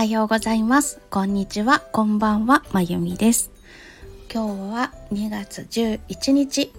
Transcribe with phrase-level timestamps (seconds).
[0.00, 0.98] はようございます。
[1.10, 1.80] こんにちは。
[1.92, 2.64] こんばんは。
[2.72, 3.50] まゆみです。
[4.32, 6.72] 今日は2月11日。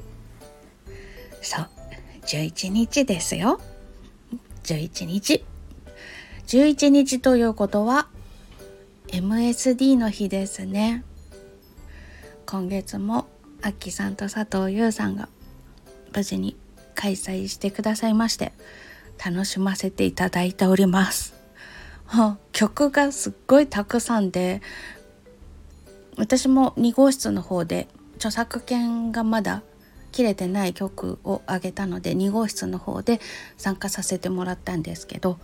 [1.40, 1.70] そう。
[2.26, 3.62] 11日ですよ。
[4.64, 5.46] 11日。
[6.48, 8.08] 11日ということは
[9.10, 11.04] MSD の日ですね。
[12.48, 13.28] 今月も
[13.62, 15.30] アッキーさんと佐藤優さんが
[16.12, 16.58] 無事に
[16.96, 18.52] 開催してくださいまして
[19.24, 21.41] 楽しませていただいております。
[22.52, 24.62] 曲がすっごいたくさんで
[26.18, 29.64] 私も2号室の方で著作権がまだ
[30.12, 33.22] 切れてない曲をあげたので2号室の方で
[33.58, 35.40] 参加させてもらったんですけど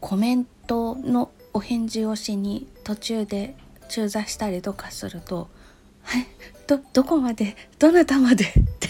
[0.00, 3.54] コメントのお返事をしに途中で
[3.88, 5.48] 中座したりとかすると
[6.02, 6.26] 「はい
[6.66, 8.88] どどこまでどなたまで?」って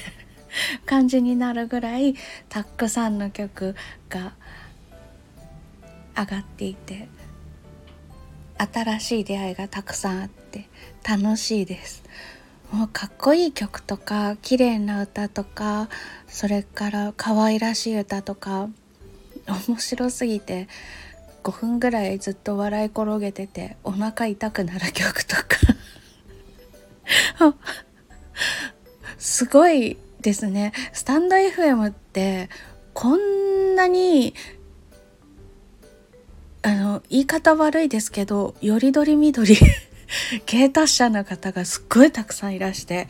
[0.86, 2.14] 感じになるぐらい
[2.48, 3.74] たくさんの曲
[4.08, 4.32] が
[6.16, 7.08] 上がっていて
[8.58, 10.68] 新しい出会いがたくさんあって
[11.08, 12.02] 楽しいです。
[12.70, 15.88] もうかっこいい曲とか綺麗な歌とか
[16.28, 18.68] それから可愛らしい歌とか
[19.68, 20.68] 面白すぎて
[21.42, 25.44] 5分ぐらいずっと笑い転げててお腹痛くなる曲とか。
[29.18, 30.72] すごいですね。
[30.92, 32.48] スタンド FM って
[32.94, 34.34] こんなに
[36.62, 39.56] あの言い方悪いですけどよりどりみどり
[40.46, 43.08] 芸達者な方がすっごいたくさんいらして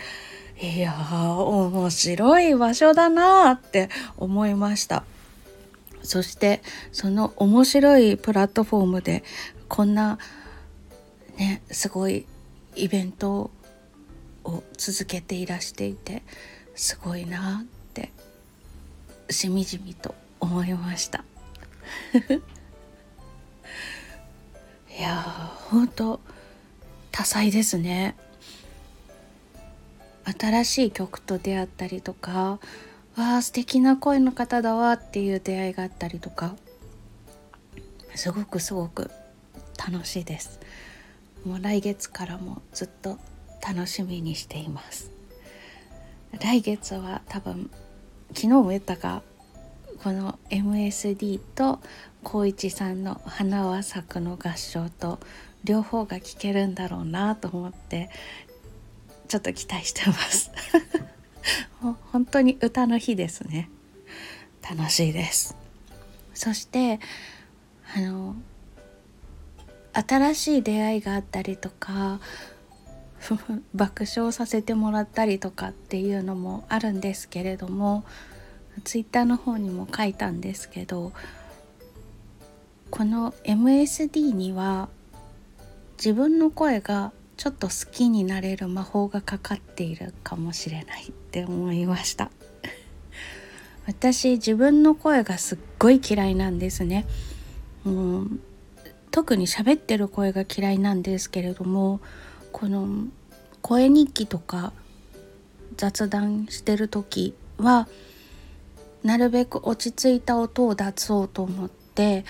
[0.61, 5.05] いやー面白い場所だなって思いました。
[6.03, 9.23] そしてその面白いプラットフォームで
[9.69, 10.19] こんな
[11.37, 12.27] ねすごい
[12.77, 13.51] イベント
[14.45, 16.23] を続けていらしていて
[16.75, 18.11] すごいなって
[19.31, 21.25] しみじみと思いました。
[25.01, 25.15] いや
[25.71, 26.21] ほんと
[27.11, 28.17] 多彩ですね。
[30.39, 32.61] 新しい曲と出会ったりとか
[33.17, 36.55] わあ素敵な声の方だわっていう出会いがあったりとか
[38.15, 39.11] すごくすごく
[39.79, 40.61] 楽しいです。
[41.47, 43.19] もう来月からもずっと
[43.67, 45.11] 楽しみにしています。
[46.39, 47.71] 来月は多分
[48.35, 49.23] 昨日も言ったか
[50.03, 51.79] この MSD と
[52.25, 55.19] 光一さんの「花は咲く」の合唱と
[55.63, 58.09] 両方が聴けるんだろうなと思って
[59.29, 60.51] ちょっと期待してます。
[61.81, 63.71] もう本当に歌の日ですね。
[64.63, 65.57] 楽しいです。
[66.35, 66.99] そして
[67.95, 68.37] あの
[69.93, 72.21] 新しい出会いがあったりとか
[73.75, 78.05] 爆笑させてもらったりとかっていうのもあるんですけれども
[78.85, 81.13] ツイッターの方にも書いたんですけど
[82.91, 84.89] この MSD には
[85.97, 92.31] 自分の声がちょっと好きになれる魔法がかかっているかもしれないって思いました。
[93.87, 97.07] 私自分の声がすっごい嫌いなんですね。
[97.85, 98.31] もう
[99.11, 102.01] 特に喋ってる声が嫌いなんですけれども
[102.53, 103.07] この
[103.63, 104.73] 声日記とか
[105.77, 107.89] 雑談してる時は
[109.03, 112.25] なるべく落ち着いた音を出そうと思って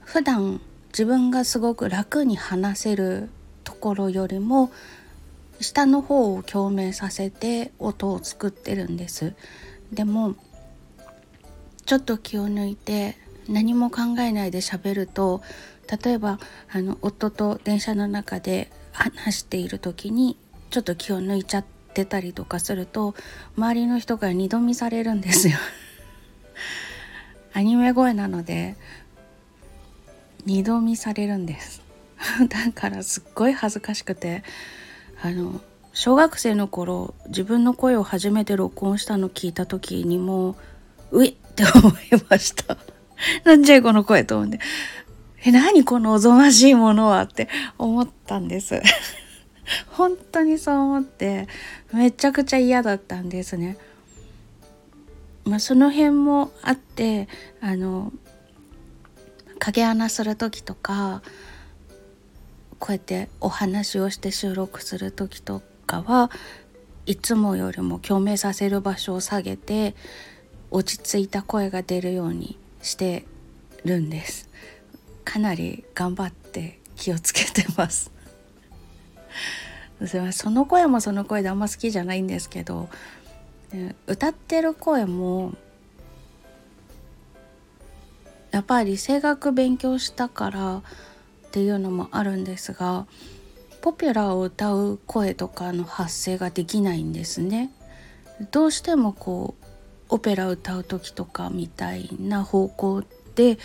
[0.00, 3.28] 普段自分がすごく楽に話せる
[3.64, 4.70] ところよりも
[5.60, 9.34] 下の方を共鳴させて音を作ってるんです。
[9.92, 10.34] でも
[11.84, 13.16] ちょっと気を抜いて
[13.48, 15.42] 何も考えないで喋ると
[16.02, 20.36] 例えばあの夫と電車の中で話している時に
[20.70, 23.14] ちょっと気を抜いちゃってたりとかすると
[23.56, 25.58] 周りの人から二度見されるんですよ。
[27.54, 28.76] アニメ声なので
[30.44, 31.80] 二度見されるんです。
[32.48, 34.42] だからすっごい恥ずかしくて
[35.22, 35.60] あの
[35.92, 40.56] 小学生の頃自分の声を初めて録音したの聞いた時にも
[41.10, 41.94] ういって思い
[42.28, 42.76] ました。
[43.44, 44.60] なんじゃいこの声と思って。
[45.44, 47.48] え何このおぞましいものはって
[47.78, 48.82] 思ったんです。
[49.88, 51.48] 本当にそう思って
[51.92, 53.76] めちゃくちゃ嫌だったんですね。
[55.44, 57.28] まあ、その辺もあって
[57.60, 58.12] あの
[59.58, 61.22] 影穴する時とか
[62.78, 66.30] こうやってお話をして収録する時とかは
[67.06, 69.94] いつもよりも共鳴させる場所を下げて
[70.72, 73.24] 落ち着いた声が出るようにして
[73.84, 74.48] るんです
[75.24, 78.15] かなり頑張って気をつけてます
[80.32, 82.88] その声もその声であんま好きじゃないんですけど
[84.06, 85.54] 歌ってる声も
[88.50, 90.82] やっぱり声楽勉強したからっ
[91.50, 93.06] ていうのもあるんですが
[93.80, 97.70] ポピュラーを歌う声とかの発声ができないんですね。
[98.50, 99.64] どうしてもこう
[100.08, 103.04] オペラ歌う時とかみたいな方向
[103.34, 103.58] で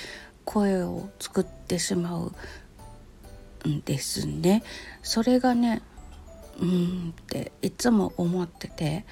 [0.45, 2.33] 声を作ってしまう
[3.67, 4.63] んですね。
[5.03, 5.81] それがね
[6.59, 9.05] うんっていつも思ってて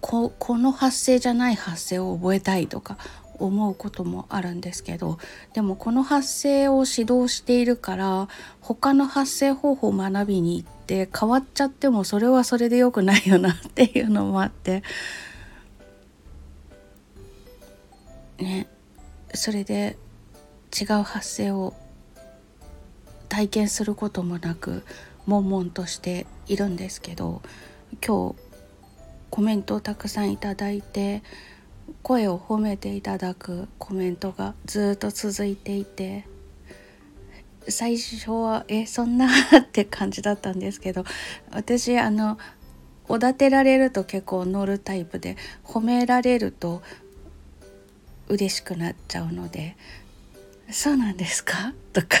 [0.00, 2.96] ここの発声じゃない発声を覚えたいとか
[3.38, 5.18] 思うこともあるんですけど
[5.54, 8.28] でもこの発声を指導しているから
[8.60, 14.82] 他の発声方法を学びに行って変わっちゃってもそれはそれで良くないよなっていうのもあって
[18.38, 18.68] ね
[19.32, 19.96] それで
[20.78, 21.74] 違う発声を
[23.30, 24.82] 体験することもなく
[25.26, 27.40] 悶々としているんですけど
[28.06, 28.36] 今日
[29.30, 31.22] コメントをたくさんいただいて
[32.02, 36.26] 声を褒めていただくコメントがずっと続いていて
[37.68, 39.28] 最初はえそんな
[39.58, 41.04] って感じだったんですけど
[41.52, 42.38] 私あの
[43.08, 46.82] おだてられると結構乗るタイプで褒められると
[48.28, 49.76] 嬉しくなっちゃうので
[50.70, 52.18] 「そうなんですか?」とか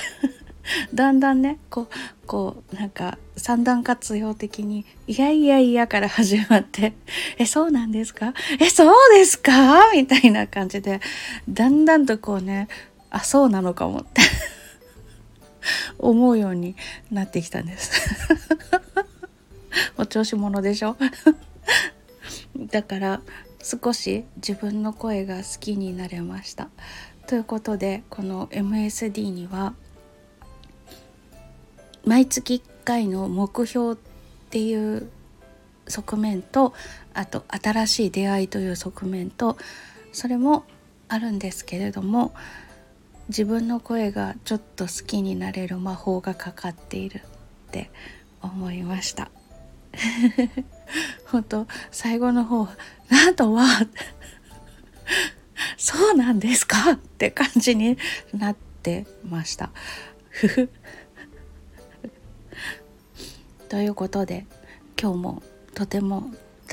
[0.94, 6.92] だんだんねこうこうなんか三段活用的に「いやいやいや」から始まって
[7.38, 8.34] 「えそうなんですか？
[8.60, 11.00] えそうですか?」みたいな感じで
[11.48, 12.68] だんだんとこうね
[13.10, 14.20] あそうなのかもって
[15.98, 16.76] 思うように
[17.10, 17.90] なってきたんです。
[19.96, 20.96] お調子者でしょ？
[22.56, 23.20] だから
[23.62, 26.68] 少し自分の声が好きになれました。
[27.26, 29.74] ということでこの MSD には
[32.04, 33.96] 「毎月1回の目標っ
[34.50, 35.10] ていう
[35.88, 36.72] 側面と
[37.14, 39.56] あと新しい出会いという側面と
[40.12, 40.64] それも
[41.08, 42.32] あるんですけれども
[43.28, 47.22] 自分の声がちょっと好きになれる魔法がかかっている
[47.68, 47.90] って
[48.42, 49.30] 思いました。
[51.26, 52.68] 本当最後の方
[53.08, 53.66] なんとは
[55.76, 56.92] そうなんですか？
[56.92, 57.98] って感じに
[58.34, 59.70] なってました。
[63.70, 64.46] ということで
[65.00, 65.42] 今日も
[65.76, 66.24] とても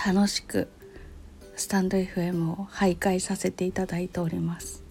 [0.04, 0.68] 楽しく
[1.56, 4.84] スタンド FM を徘徊させていただいております。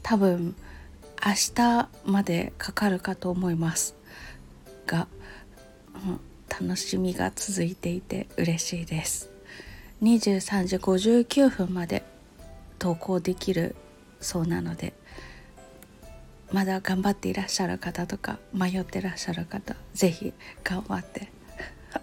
[0.00, 0.54] 多分
[1.26, 3.96] 明日までかかるかと思います。
[4.86, 5.08] が、
[6.06, 9.28] うん、楽しみが続いていて嬉しいです。
[10.04, 12.04] 23時59分まで
[12.78, 13.74] 投稿できる
[14.20, 14.92] そうなので
[16.52, 20.32] まだ頑張っていらっしゃる方とか迷ってらっしゃる方是非
[20.62, 21.32] 頑張って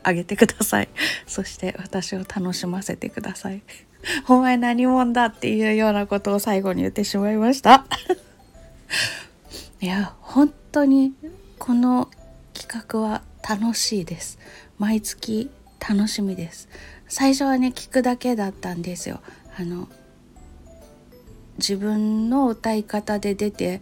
[0.04, 0.90] あげてください。
[1.28, 3.62] そして私を楽しませてください。
[4.28, 7.86] お前何者だっていうようなことを最後に言ってしまいました。
[9.82, 11.14] いや本当に
[11.58, 12.10] この
[12.54, 14.40] 企画は楽しいです。
[14.78, 15.50] 毎月
[15.80, 16.68] 楽しみです。
[17.08, 19.22] 最初はね聞くだけだったんですよ。
[19.58, 19.88] あの
[21.58, 23.82] 自分の歌い方で出て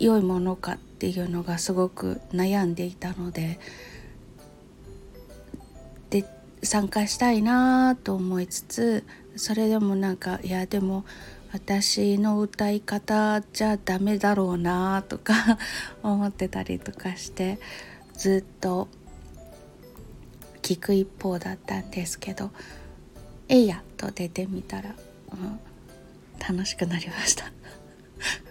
[0.00, 3.58] 良いものかっていうのがすごく悩んでいたので
[6.10, 6.24] で
[6.62, 9.04] 参加したいなと思いつつ
[9.36, 11.04] それでもなんかいやでも
[11.52, 15.58] 私の歌い方じゃダメだろうなとか
[16.02, 17.58] 思ってたりとかして
[18.14, 18.88] ずっと
[20.62, 22.50] 聞く一方だったんですけど
[23.48, 24.94] 「えいや」と出てみたら、
[25.32, 25.60] うん、
[26.56, 27.50] 楽しくなりました。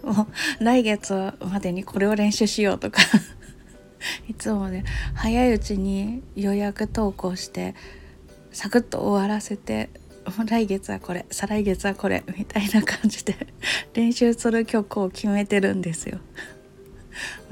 [0.03, 0.27] も
[0.59, 3.01] う来月までにこれを練習しようとか
[4.27, 4.83] いつもね
[5.13, 7.75] 早いうちに予約投稿して
[8.51, 9.89] サクッと終わらせて
[10.45, 13.35] 来月はこれ再来月はこれみたいな感じで
[13.93, 16.19] 練習する曲を決めてるんですよ。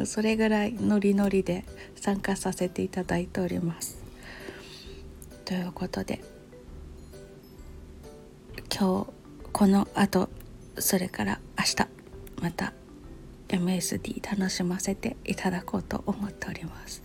[0.06, 3.98] それぐらいノリノリで参加させていただいております。
[5.46, 6.22] ということで
[8.78, 9.08] 今日
[9.52, 10.30] このあと
[10.78, 11.95] それから明日
[12.42, 12.74] また
[13.48, 17.04] MSD 楽しませていただこうと思っております。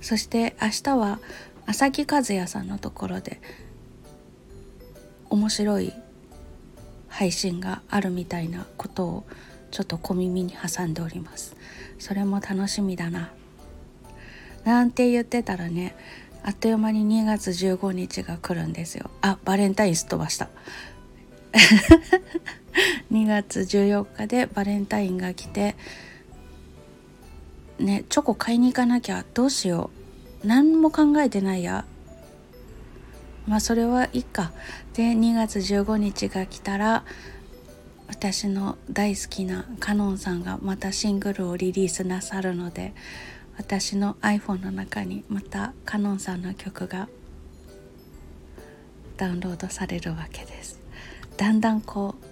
[0.00, 1.20] そして明日は
[1.66, 3.40] 浅木和也さんのところで
[5.30, 5.92] 面白い
[7.08, 9.24] 配信があるみたいなことを
[9.70, 11.56] ちょっと小耳に挟んでおります。
[11.98, 13.30] それも楽しみだな。
[14.64, 15.94] なんて言ってたらね
[16.44, 19.10] あっという間に2月15日が来るんですよ。
[19.20, 20.48] あバレンタインすっ飛ばした。
[23.12, 25.76] 2月14日でバレンタインが来て
[27.78, 29.90] ねチョコ買いに行かなきゃどうしよ
[30.44, 30.46] う。
[30.46, 31.84] 何も考えてないや。
[33.46, 34.52] まあそれはいいか。
[34.94, 37.04] で2月15日が来たら
[38.08, 42.92] 私の大好きなカノンさんがまたシングルをリリースなさるので
[43.56, 47.08] 私の iPhone の中にまたカノンさんの曲が
[49.16, 50.80] ダウンロードされるわけです。
[51.36, 52.31] だんだんこう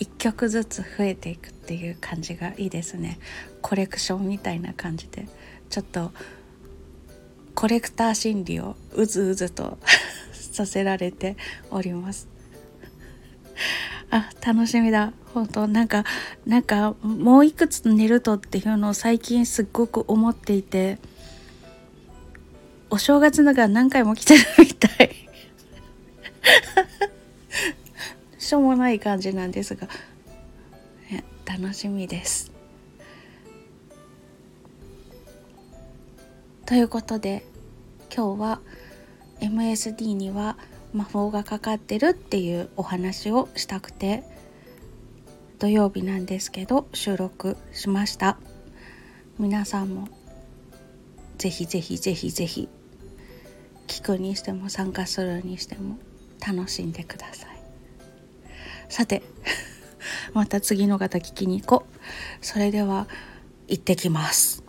[0.00, 3.18] 1曲ずつ増えていくっていう感じがいいですね。
[3.62, 5.26] コレクションみたいな感じで。
[5.68, 6.10] ちょっと
[7.54, 9.78] コレクター心理をうずうずと
[10.32, 11.36] させられて
[11.70, 12.28] おります。
[14.10, 15.12] あ楽しみだ。
[15.34, 16.04] 本当なんか
[16.46, 20.98] なんかもういくつ寝るとっていうのを最近すっごく思っていて
[22.88, 25.19] お正月だから何回も来てるみたい。
[28.50, 29.86] しょうもない感じなんですが、
[31.08, 32.50] ね、楽しみです。
[36.66, 37.46] ということで
[38.12, 38.60] 今日は
[39.40, 40.58] MSD には
[40.92, 44.24] 魔法がかかってるっていうお話をしたくて
[45.60, 48.36] 土曜日なんですけど収録しました。
[49.38, 50.08] 皆さんも
[51.38, 52.68] ぜひぜひぜひぜひ
[53.86, 55.98] 聞くにしても参加するにしても
[56.44, 57.59] 楽しんでください。
[58.90, 59.22] さて
[60.34, 62.44] また次の方聞きに行こう。
[62.44, 63.06] それでは
[63.68, 64.64] 行ってきます。